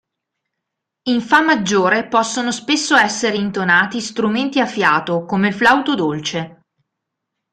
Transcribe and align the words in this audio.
In 1.09 1.21
Fa 1.21 1.41
maggiore 1.41 2.07
possono 2.07 2.51
spesso 2.51 2.95
essere 2.95 3.35
intonati 3.37 4.01
strumenti 4.01 4.59
a 4.59 4.65
fiato 4.65 5.25
come 5.25 5.49
il 5.49 5.53
flauto 5.53 5.93
dolce. 5.93 6.61